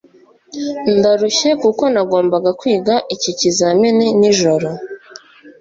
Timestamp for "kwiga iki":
2.59-3.31